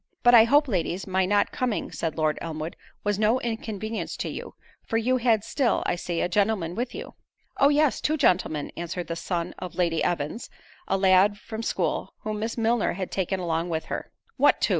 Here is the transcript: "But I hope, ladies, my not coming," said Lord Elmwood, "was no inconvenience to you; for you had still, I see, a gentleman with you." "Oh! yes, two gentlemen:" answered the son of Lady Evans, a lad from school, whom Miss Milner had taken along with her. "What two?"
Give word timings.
"But 0.23 0.33
I 0.33 0.45
hope, 0.45 0.67
ladies, 0.67 1.05
my 1.05 1.27
not 1.27 1.51
coming," 1.51 1.91
said 1.91 2.17
Lord 2.17 2.39
Elmwood, 2.41 2.75
"was 3.03 3.19
no 3.19 3.39
inconvenience 3.39 4.17
to 4.17 4.29
you; 4.29 4.55
for 4.81 4.97
you 4.97 5.17
had 5.17 5.43
still, 5.43 5.83
I 5.85 5.95
see, 5.95 6.21
a 6.21 6.27
gentleman 6.27 6.73
with 6.73 6.95
you." 6.95 7.13
"Oh! 7.59 7.69
yes, 7.69 8.01
two 8.01 8.17
gentlemen:" 8.17 8.71
answered 8.75 9.05
the 9.05 9.15
son 9.15 9.53
of 9.59 9.75
Lady 9.75 10.03
Evans, 10.03 10.49
a 10.87 10.97
lad 10.97 11.37
from 11.37 11.61
school, 11.61 12.15
whom 12.21 12.39
Miss 12.39 12.57
Milner 12.57 12.93
had 12.93 13.11
taken 13.11 13.39
along 13.39 13.69
with 13.69 13.85
her. 13.93 14.11
"What 14.37 14.59
two?" 14.59 14.69